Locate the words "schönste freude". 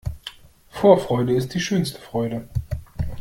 1.59-2.49